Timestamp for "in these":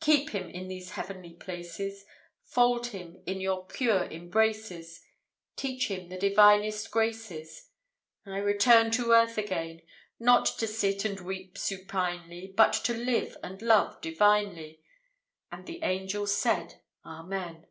0.48-0.92